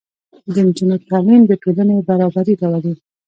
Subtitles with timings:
[0.53, 2.93] د نجونو تعلیم د ټولنې برابري راولي.